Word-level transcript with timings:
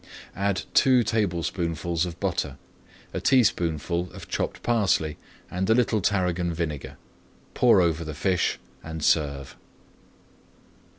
Add 0.35 0.63
two 0.73 1.03
tablespoonfuls 1.03 2.07
of 2.07 2.19
butter, 2.19 2.57
a 3.13 3.21
teaspoonful 3.21 4.11
of 4.13 4.27
chopped 4.27 4.63
parsley, 4.63 5.17
and 5.51 5.69
a 5.69 5.75
little 5.75 6.01
tarragon 6.01 6.51
vinegar. 6.55 6.97
Pour 7.53 7.81
over 7.81 8.03
the 8.03 8.15
fish 8.15 8.57
and 8.83 9.03
serve. 9.03 9.55